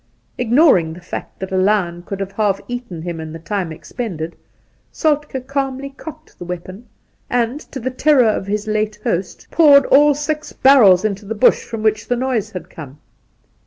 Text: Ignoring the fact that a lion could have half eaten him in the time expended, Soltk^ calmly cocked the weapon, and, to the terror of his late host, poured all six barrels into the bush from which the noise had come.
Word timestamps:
Ignoring 0.39 0.93
the 0.93 0.99
fact 0.99 1.37
that 1.39 1.51
a 1.51 1.57
lion 1.57 2.01
could 2.01 2.19
have 2.21 2.31
half 2.31 2.59
eaten 2.67 3.03
him 3.03 3.19
in 3.19 3.31
the 3.31 3.37
time 3.37 3.71
expended, 3.71 4.35
Soltk^ 4.91 5.45
calmly 5.45 5.91
cocked 5.91 6.39
the 6.39 6.43
weapon, 6.45 6.87
and, 7.29 7.59
to 7.71 7.79
the 7.79 7.91
terror 7.91 8.29
of 8.29 8.47
his 8.47 8.65
late 8.65 8.97
host, 9.03 9.45
poured 9.51 9.85
all 9.85 10.15
six 10.15 10.53
barrels 10.53 11.05
into 11.05 11.25
the 11.27 11.35
bush 11.35 11.63
from 11.63 11.83
which 11.83 12.07
the 12.07 12.15
noise 12.15 12.49
had 12.49 12.67
come. 12.67 12.97